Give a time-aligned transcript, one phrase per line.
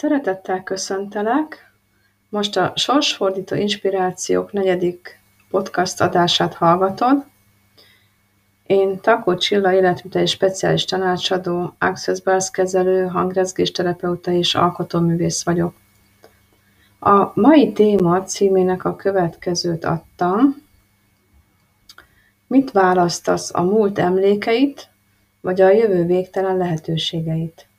[0.00, 1.72] Szeretettel köszöntelek!
[2.28, 5.20] Most a Sorsfordító Inspirációk negyedik
[5.50, 7.24] podcast adását hallgatod.
[8.66, 15.74] Én Takó Csilla, életviteli speciális tanácsadó, Access Bars kezelő, hangrezgés terapeuta és alkotóművész vagyok.
[17.00, 20.62] A mai téma címének a következőt adtam.
[22.46, 24.88] Mit választasz, a múlt emlékeit,
[25.40, 27.69] vagy a jövő végtelen lehetőségeit?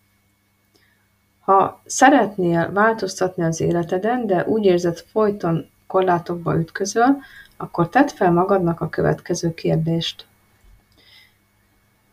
[1.52, 7.18] Ha szeretnél változtatni az életeden, de úgy érzed folyton korlátokba ütközöl,
[7.58, 10.26] akkor tedd fel magadnak a következő kérdést.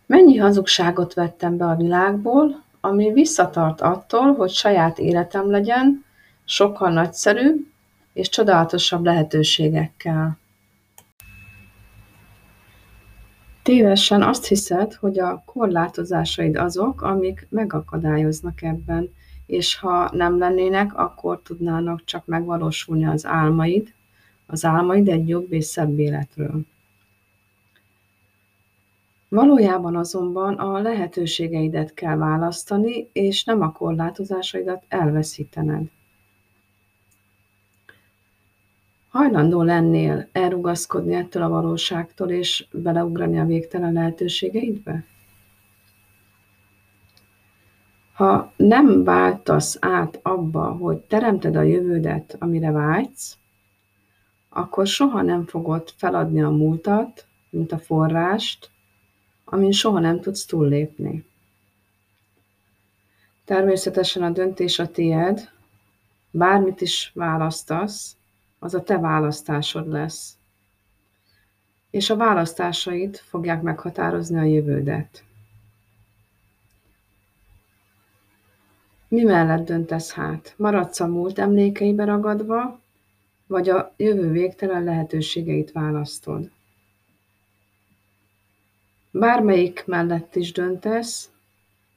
[0.07, 6.05] Mennyi hazugságot vettem be a világból, ami visszatart attól, hogy saját életem legyen,
[6.45, 7.67] sokkal nagyszerűbb
[8.13, 10.39] és csodálatosabb lehetőségekkel.
[13.63, 19.11] Tévesen azt hiszed, hogy a korlátozásaid azok, amik megakadályoznak ebben,
[19.49, 23.95] és ha nem lennének, akkor tudnának csak megvalósulni az álmaid,
[24.47, 26.61] az álmaid egy jobb és szebb életről.
[29.29, 35.91] Valójában azonban a lehetőségeidet kell választani, és nem a korlátozásaidat elveszítened.
[39.09, 45.05] Hajlandó lennél elrugaszkodni ettől a valóságtól, és beleugrani a végtelen lehetőségeidbe?
[48.19, 53.37] Ha nem váltasz át abba, hogy teremted a jövődet, amire vágysz,
[54.49, 58.71] akkor soha nem fogod feladni a múltat, mint a forrást,
[59.45, 61.25] amin soha nem tudsz túllépni.
[63.45, 65.51] Természetesen a döntés a tied,
[66.31, 68.17] bármit is választasz,
[68.59, 70.37] az a te választásod lesz.
[71.91, 75.27] És a választásaid fogják meghatározni a jövődet.
[79.09, 80.55] Mi mellett döntesz hát?
[80.57, 82.81] Maradsz a múlt emlékeibe ragadva,
[83.47, 86.51] vagy a jövő végtelen lehetőségeit választod?
[89.11, 91.31] Bármelyik mellett is döntesz,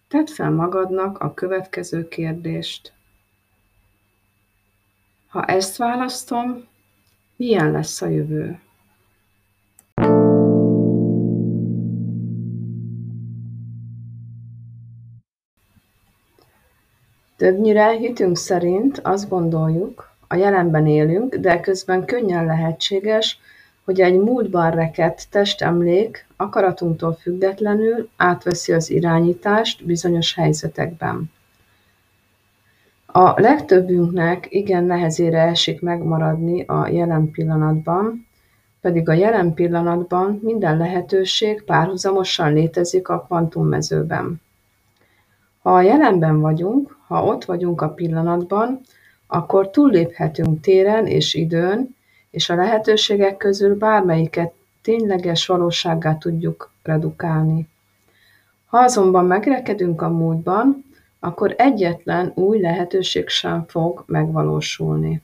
[0.07, 2.93] tedd fel magadnak a következő kérdést.
[5.27, 6.67] Ha ezt választom,
[7.35, 8.59] milyen lesz a jövő?
[17.41, 23.39] Többnyire hitünk szerint azt gondoljuk, a jelenben élünk, de közben könnyen lehetséges,
[23.85, 31.31] hogy egy múltban rekedt testemlék akaratunktól függetlenül átveszi az irányítást bizonyos helyzetekben.
[33.05, 38.27] A legtöbbünknek igen nehezére esik megmaradni a jelen pillanatban,
[38.81, 44.41] pedig a jelen pillanatban minden lehetőség párhuzamosan létezik a kvantummezőben.
[45.61, 48.81] Ha a jelenben vagyunk, ha ott vagyunk a pillanatban,
[49.27, 51.95] akkor túlléphetünk téren és időn,
[52.29, 57.67] és a lehetőségek közül bármelyiket tényleges valósággá tudjuk redukálni.
[58.65, 60.85] Ha azonban megrekedünk a múltban,
[61.19, 65.21] akkor egyetlen új lehetőség sem fog megvalósulni.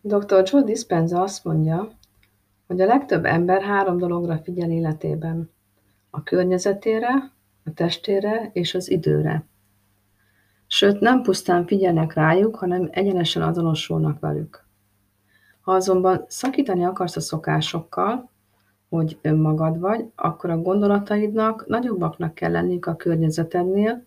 [0.00, 0.42] Dr.
[0.44, 1.92] Joe Dispenza azt mondja,
[2.66, 5.50] hogy a legtöbb ember három dologra figyel életében.
[6.10, 7.32] A környezetére,
[7.64, 9.44] a testére és az időre.
[10.66, 14.64] Sőt, nem pusztán figyelnek rájuk, hanem egyenesen azonosulnak velük.
[15.60, 18.30] Ha azonban szakítani akarsz a szokásokkal,
[18.88, 24.04] hogy önmagad vagy, akkor a gondolataidnak nagyobbaknak kell lenniük a környezetednél,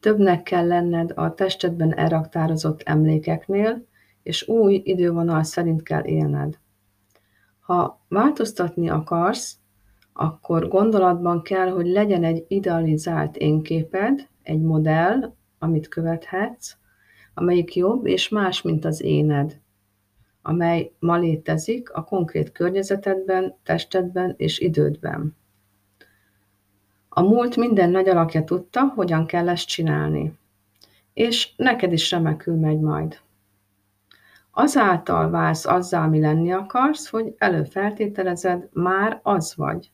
[0.00, 3.84] többnek kell lenned a testedben elraktározott emlékeknél,
[4.22, 6.58] és új idővonal szerint kell élned.
[7.68, 9.56] Ha változtatni akarsz,
[10.12, 16.76] akkor gondolatban kell, hogy legyen egy idealizált énképed, egy modell, amit követhetsz,
[17.34, 19.60] amelyik jobb és más, mint az éned
[20.48, 25.36] amely ma létezik a konkrét környezetedben, testedben és idődben.
[27.08, 30.38] A múlt minden nagy alakja tudta, hogyan kell ezt csinálni.
[31.12, 33.20] És neked is remekül megy majd.
[34.60, 39.90] Azáltal válsz azzá, ami lenni akarsz, hogy előfeltételezed, már az vagy.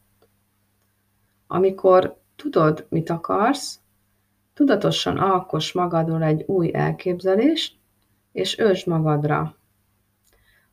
[1.46, 3.80] Amikor tudod, mit akarsz,
[4.54, 7.76] tudatosan alkos magadról egy új elképzelést,
[8.32, 9.56] és ősd magadra.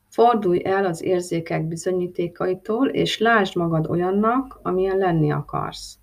[0.08, 5.98] Fordulj el az érzékek bizonyítékaitól, és lásd magad olyannak, amilyen lenni akarsz.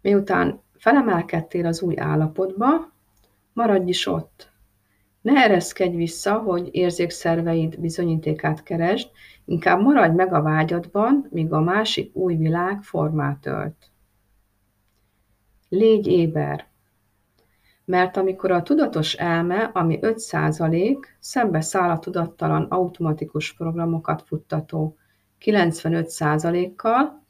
[0.00, 2.92] Miután felemelkedtél az új állapotba,
[3.52, 4.51] maradj is ott,
[5.22, 9.10] Ne ereszkedj vissza, hogy érzékszerveid bizonyítékát keresd,
[9.44, 13.90] inkább maradj meg a vágyadban, míg a másik új világ formát ölt.
[15.68, 16.70] Légy éber!
[17.84, 24.96] Mert amikor a tudatos elme, ami 5%, szembe száll a tudattalan automatikus programokat futtató
[25.40, 27.24] 95%-kal,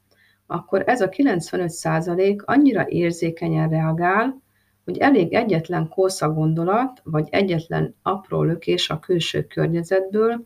[0.46, 4.42] akkor ez a 95% annyira érzékenyen reagál,
[4.84, 10.44] hogy elég egyetlen kósza gondolat, vagy egyetlen apró lökés a külső környezetből,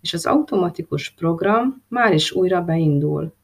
[0.00, 3.34] és az automatikus program már is újra beindul.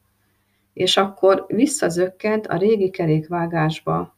[0.73, 4.17] És akkor visszazökkent a régi kerékvágásba.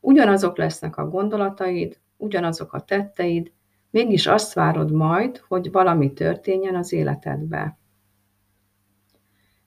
[0.00, 3.52] Ugyanazok lesznek a gondolataid, ugyanazok a tetteid,
[3.90, 7.78] mégis azt várod majd, hogy valami történjen az életedbe.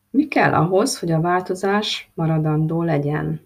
[0.10, 3.42] Mi kell ahhoz, hogy a változás maradandó legyen?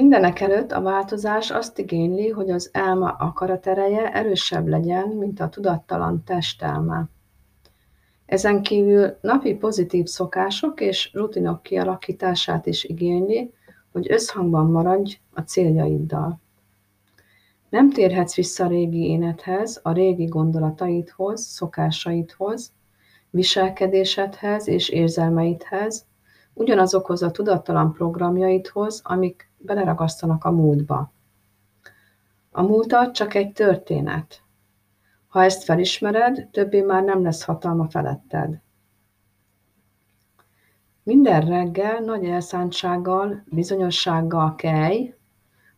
[0.00, 7.08] Mindenekelőtt a változás azt igényli, hogy az elma akaratereje erősebb legyen, mint a tudattalan testelme.
[8.26, 13.52] Ezen kívül napi pozitív szokások és rutinok kialakítását is igényli,
[13.92, 16.40] hogy összhangban maradj a céljaiddal.
[17.68, 22.72] Nem térhetsz vissza a régi énedhez, a régi gondolataidhoz, szokásaidhoz,
[23.30, 26.06] viselkedésedhez és érzelmeidhez,
[26.54, 31.12] ugyanazokhoz a tudattalan programjaidhoz, amik beleragasztanak a múltba.
[32.50, 34.42] A múltat csak egy történet.
[35.28, 38.60] Ha ezt felismered, többé már nem lesz hatalma feletted.
[41.02, 45.14] Minden reggel nagy elszántsággal, bizonyossággal kelj,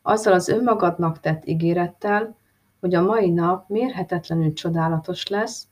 [0.03, 2.37] azzal az önmagadnak tett ígérettel,
[2.81, 5.69] hogy a mai nap mérhetetlenül csodálatos lesz,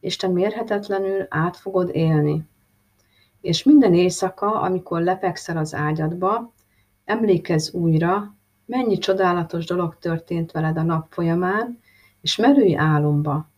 [0.00, 2.48] és te mérhetetlenül át fogod élni.
[3.40, 6.52] És minden éjszaka, amikor lefekszel az ágyadba,
[7.04, 8.34] emlékezz újra,
[8.64, 11.80] mennyi csodálatos dolog történt veled a nap folyamán,
[12.20, 13.50] és merülj álomba.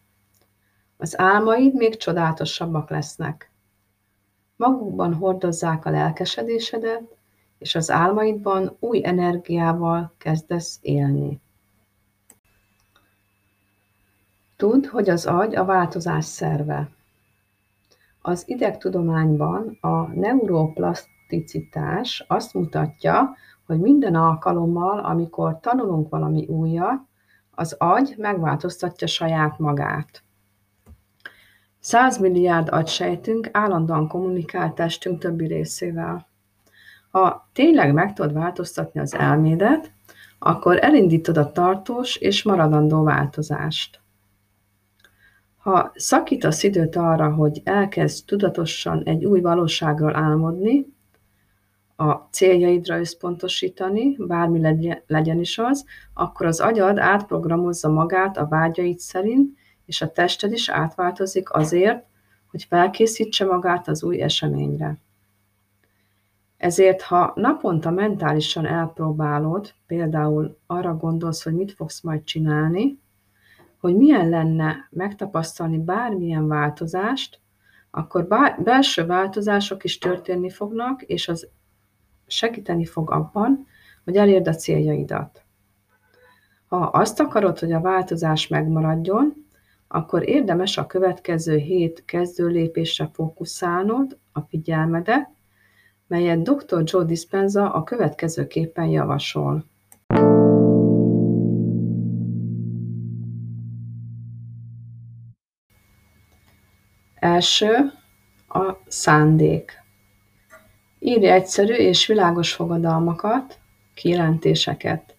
[0.96, 3.50] Az álmaid még csodálatosabbak lesznek.
[4.56, 7.16] Magukban hordozzák a lelkesedésedet,
[7.58, 11.40] és az álmaidban új energiával kezdesz élni.
[14.56, 16.88] Tudd, hogy az agy a változás szerve.
[18.20, 20.06] Az idegtudományban a
[21.28, 23.36] neuroplaszticitás azt mutatja,
[23.66, 27.00] hogy minden alkalommal, amikor tanulunk valami újat,
[27.50, 30.22] az agy megváltoztatja saját magát.
[31.78, 36.26] 100 milliárd agysejtünk állandóan kommunikál testünk többi részével.
[37.10, 39.92] Ha tényleg meg tudod változtatni az elmédet,
[40.38, 44.00] akkor elindítod a tartós és maradandó változást.
[45.56, 50.93] Ha szakítasz időt arra, hogy elkezd tudatosan egy új valóságról álmodni,
[51.96, 54.60] a céljaidra összpontosítani, bármi
[55.06, 60.68] legyen is az, akkor az agyad átprogramozza magát a vágyaid szerint, és a tested is
[60.68, 62.04] átváltozik azért,
[62.50, 64.98] hogy felkészítse magát az új eseményre.
[66.56, 72.98] Ezért, ha naponta mentálisan elpróbálod, például arra gondolsz, hogy mit fogsz majd csinálni,
[73.80, 77.40] hogy milyen lenne megtapasztalni bármilyen változást,
[77.90, 78.26] akkor
[78.58, 81.48] belső változások is történni fognak, és az
[82.26, 83.66] segíteni fog abban,
[84.04, 85.44] hogy elérd a céljaidat.
[86.66, 89.46] Ha azt akarod, hogy a változás megmaradjon,
[89.88, 95.28] akkor érdemes a következő hét kezdő lépésre fókuszálnod a figyelmedet,
[96.06, 96.82] melyet dr.
[96.84, 99.64] Joe Dispenza a következőképpen javasol.
[107.14, 107.92] Első
[108.48, 109.83] a szándék.
[111.06, 113.58] Írj egyszerű és világos fogadalmakat,
[113.94, 115.14] kijelentéseket.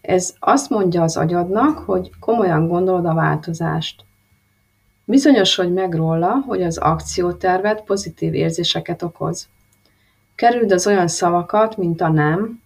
[0.00, 4.04] Ez azt mondja az agyadnak, hogy komolyan gondolod a változást.
[5.04, 9.48] Bizonyosodj meg róla, hogy az akcióterved pozitív érzéseket okoz.
[10.34, 12.62] Kerüld az olyan szavakat, mint a nem,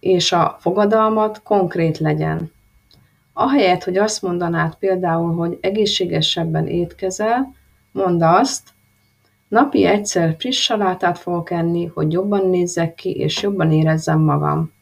[0.00, 2.52] és a fogadalmat konkrét legyen.
[3.32, 7.54] Ahelyett, hogy azt mondanád például, hogy egészségesebben étkezel,
[7.92, 8.76] mondd azt,
[9.48, 14.72] napi egyszer friss salátát fogok enni, hogy jobban nézzek ki, és jobban érezzem magam.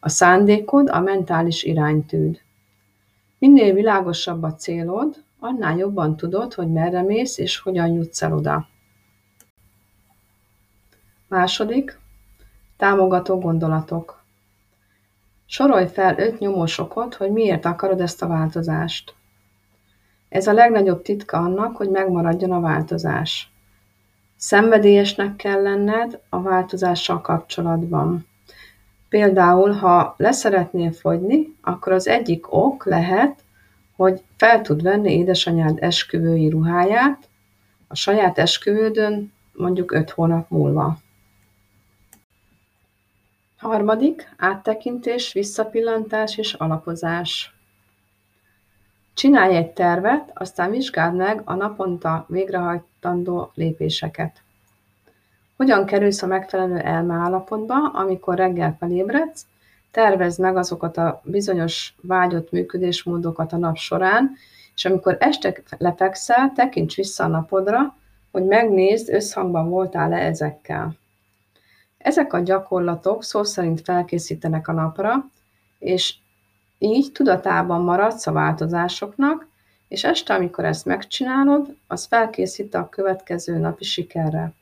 [0.00, 2.40] A szándékod a mentális iránytűd.
[3.38, 8.68] Minél világosabb a célod, annál jobban tudod, hogy merre mész és hogyan jutsz el oda.
[11.28, 11.98] Második,
[12.76, 14.22] támogató gondolatok.
[15.46, 19.14] Sorolj fel öt nyomósokot, hogy miért akarod ezt a változást.
[20.28, 23.52] Ez a legnagyobb titka annak, hogy megmaradjon a változás.
[24.38, 28.26] Szenvedélyesnek kell lenned a változással kapcsolatban.
[29.08, 33.44] Például, ha leszeretnél fogyni, akkor az egyik ok lehet,
[33.96, 37.28] hogy fel tud venni édesanyád esküvői ruháját
[37.88, 40.98] a saját esküvődön mondjuk öt hónap múlva.
[43.56, 47.54] Harmadik, áttekintés, visszapillantás és alapozás.
[49.14, 52.26] Csinálj egy tervet, aztán vizsgáld meg a naponta
[53.00, 54.42] végrehajtandó lépéseket.
[55.56, 59.46] Hogyan kerülsz a megfelelő elmeállapotba, amikor reggel felébredsz,
[59.90, 64.36] tervezd meg azokat a bizonyos vágyott működésmódokat a nap során,
[64.74, 67.96] és amikor este lefekszel, tekints vissza a napodra,
[68.30, 70.96] hogy megnézd, összhangban voltál-e ezekkel.
[71.98, 75.30] Ezek a gyakorlatok szó szerint felkészítenek a napra,
[75.78, 76.14] és
[76.78, 79.47] így tudatában maradsz a változásoknak,
[79.88, 84.52] és este, amikor ezt megcsinálod, az felkészít a következő napi sikerre.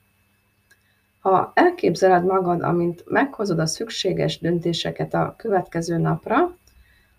[1.21, 6.56] Ha elképzeled magad, amint meghozod a szükséges döntéseket a következő napra,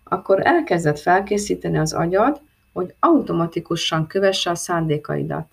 [0.03, 2.41] akkor elkezded felkészíteni az agyad,
[2.73, 5.47] hogy automatikusan kövesse a szándékaidat.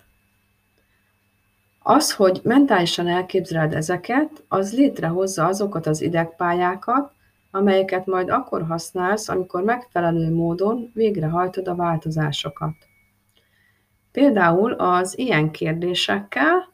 [1.79, 7.11] Az, hogy mentálisan elképzeled ezeket, az létrehozza azokat az idegpályákat,
[7.55, 12.75] amelyeket majd akkor használsz, amikor megfelelő módon végrehajtod a változásokat.
[14.11, 16.73] Például az ilyen kérdésekkel,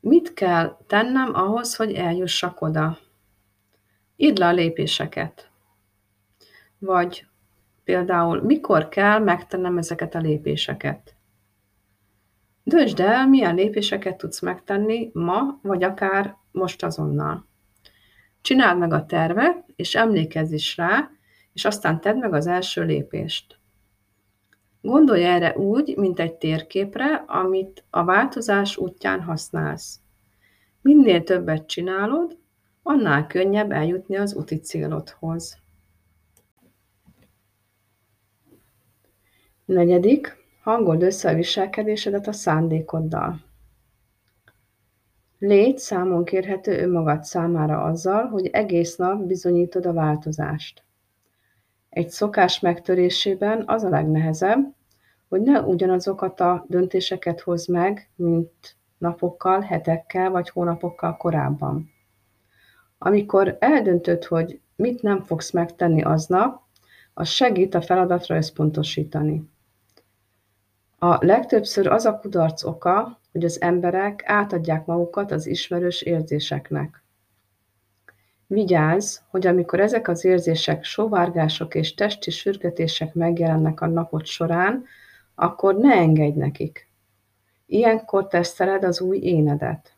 [0.00, 2.98] mit kell tennem ahhoz, hogy eljussak oda?
[4.16, 5.50] Írd le a lépéseket.
[6.78, 7.26] Vagy
[7.84, 11.16] például, mikor kell megtennem ezeket a lépéseket?
[12.62, 17.46] Döntsd el, milyen lépéseket tudsz megtenni ma, vagy akár most azonnal.
[18.46, 21.10] Csináld meg a tervet, és emlékezz is rá,
[21.52, 23.58] és aztán tedd meg az első lépést.
[24.80, 30.00] Gondolj erre úgy, mint egy térképre, amit a változás útján használsz.
[30.80, 32.38] Minél többet csinálod,
[32.82, 35.58] annál könnyebb eljutni az úti célodhoz.
[39.64, 43.40] Negyedik, hangold össze a viselkedésedet a szándékoddal.
[45.38, 50.84] Légy számon kérhető önmagad számára azzal, hogy egész nap bizonyítod a változást.
[51.88, 54.74] Egy szokás megtörésében az a legnehezebb,
[55.28, 61.90] hogy ne ugyanazokat a döntéseket hoz meg, mint napokkal, hetekkel vagy hónapokkal korábban.
[62.98, 66.60] Amikor eldöntöd, hogy mit nem fogsz megtenni aznap,
[67.14, 69.50] az segít a feladatra összpontosítani.
[70.98, 77.04] A legtöbbször az a kudarc oka, hogy az emberek átadják magukat az ismerős érzéseknek.
[78.46, 84.84] Vigyázz, hogy amikor ezek az érzések, sóvárgások és testi sürgetések megjelennek a napot során,
[85.34, 86.88] akkor ne engedj nekik.
[87.66, 89.96] Ilyenkor teszteled az új énedet.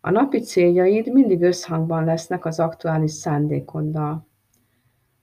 [0.00, 4.26] A napi céljaid mindig összhangban lesznek az aktuális szándékoddal.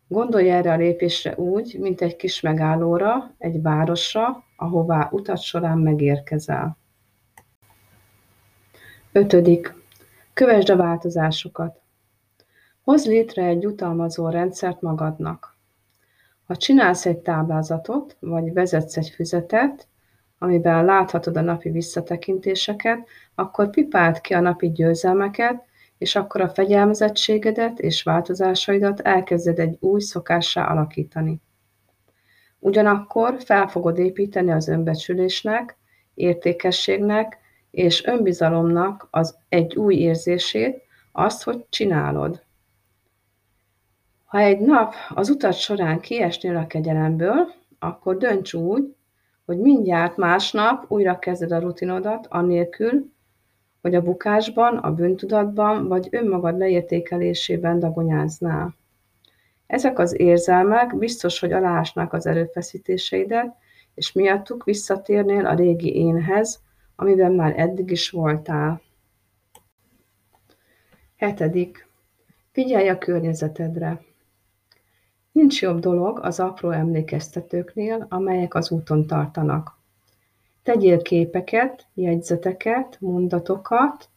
[0.08, 6.82] Gondolj erre a lépésre úgy, mint egy kis megállóra, egy városra, ahová utat során megérkezel.
[9.16, 9.74] Ötödik.
[10.34, 11.82] Kövesd a változásokat.
[12.82, 15.58] Hozz létre egy jutalmazó rendszert magadnak.
[16.44, 19.88] Ha csinálsz egy táblázatot, vagy vezetsz egy füzetet,
[20.38, 25.64] amiben láthatod a napi visszatekintéseket, akkor pipáld ki a napi győzelmeket,
[25.98, 31.42] és akkor a fegyelmezettségedet és változásaidat elkezded egy új szokássá alakítani.
[32.60, 35.78] Ugyanakkor fel fogod építeni az önbecsülésnek,
[36.14, 37.42] értékességnek
[37.74, 42.44] és önbizalomnak az egy új érzését, azt, hogy csinálod.
[44.26, 48.96] Ha egy nap az utat során kiesnél a kegyelemből, akkor dönts úgy,
[49.46, 53.12] hogy mindjárt másnap újra kezded a rutinodat, anélkül,
[53.82, 58.76] hogy a bukásban, a bűntudatban vagy önmagad leértékelésében dagonyáznál.
[59.68, 63.56] Ezek az érzelmek biztos, hogy alásnak az erőfeszítéseidet,
[63.96, 66.63] és miattuk visszatérnél a régi énhez,
[66.96, 68.82] amiben már eddig is voltál.
[71.16, 71.88] Hetedik.
[72.52, 74.02] Figyelj a környezetedre.
[75.32, 79.78] Nincs jobb dolog az apró emlékeztetőknél, amelyek az úton tartanak.
[80.64, 84.10] Tegyél képeket, jegyzeteket, mondatokat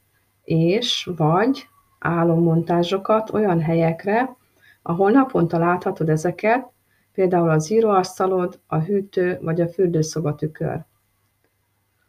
[0.44, 1.66] és vagy
[1.98, 4.36] álommontázsokat olyan helyekre,
[4.82, 6.70] ahol naponta láthatod ezeket,
[7.12, 10.84] például az íróasztalod, a hűtő vagy a fürdőszoba tükör.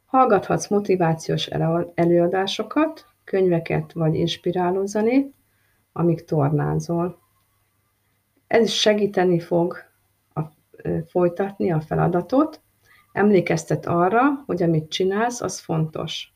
[0.08, 1.46] Hallgathatsz motivációs
[1.94, 5.34] előadásokat, könyveket vagy inspiráló zenét,
[5.92, 7.20] amíg tornázol.
[8.48, 9.78] Ez is segíteni fog
[10.34, 10.42] a,
[11.08, 12.62] folytatni a feladatot,
[13.12, 16.34] emlékeztet arra, hogy amit csinálsz, az fontos.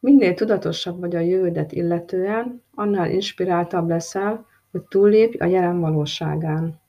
[0.00, 6.80] Minél tudatosabb vagy a jövődet illetően, annál inspiráltabb leszel, hogy túllépj a jelen valóságán.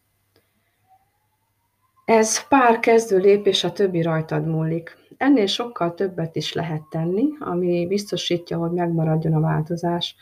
[2.05, 4.97] Ez pár kezdő lépés, a többi rajtad múlik.
[5.19, 10.15] Ennél sokkal többet is lehet tenni, ami biztosítja, hogy megmaradjon a változás.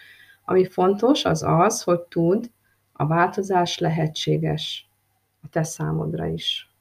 [0.46, 2.44] Ami fontos, az az, hogy tudd,
[2.94, 4.90] a változás lehetséges
[5.42, 6.76] a te számodra is.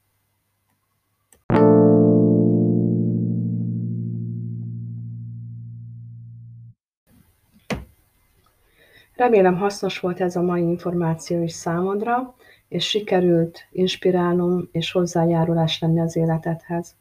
[9.15, 12.35] Remélem hasznos volt ez a mai információ is számodra,
[12.67, 16.95] és sikerült inspirálnom és hozzájárulás lenni az életedhez.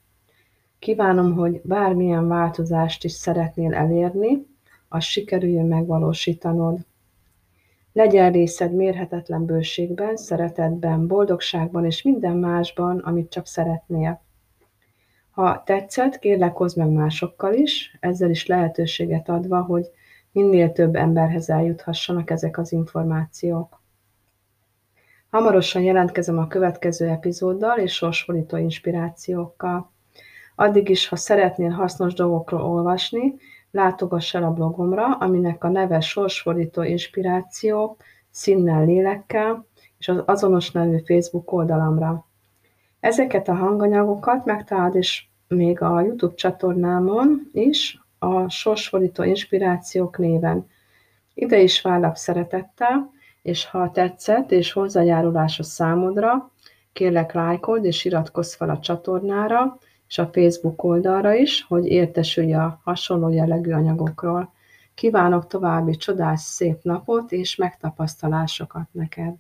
[0.87, 4.47] Kívánom, hogy bármilyen változást is szeretnél elérni,
[4.89, 6.79] az sikerüljön megvalósítanod.
[7.93, 14.23] Legyen részed mérhetetlen bőségben, szeretetben, boldogságban és minden másban, amit csak szeretnél.
[15.31, 19.91] Ha tetszett, kérlek hozd meg másokkal is, ezzel is lehetőséget adva, hogy
[20.33, 23.81] minél több emberhez eljuthassanak ezek az információk.
[25.31, 29.95] Hamarosan jelentkezem a következő epizóddal és sorsfordító inspirációkkal.
[30.59, 33.35] Addig is, ha szeretnél hasznos dolgokról olvasni,
[33.71, 39.67] látogass el a blogomra, aminek a neve Sorsfordító Inspirációk színnel, lélekkel,
[39.99, 42.27] és az azonos nevű Facebook oldalamra.
[43.01, 50.67] Ezeket a hanganyagokat megtalálod is még a YouTube csatornámon is, a Sorsfordító Inspirációk néven.
[51.35, 53.11] Ide is várlak szeretettel,
[53.43, 56.51] és ha tetszett és hozzájárulás a számodra,
[56.93, 62.81] kérlek lájkold és iratkozz fel a csatornára, és a Facebook oldalra is, hogy értesülj a
[62.85, 64.53] hasonló jellegű anyagokról.
[64.95, 69.35] Kívánok további csodás szép napot és megtapasztalásokat neked!